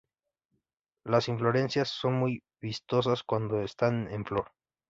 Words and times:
Las 1.05 1.27
inflorescencias 1.27 1.89
son 1.89 2.13
muy 2.15 2.41
vistosas 2.59 3.21
cuando 3.21 3.61
están 3.61 4.09
en 4.11 4.25
flor. 4.25 4.51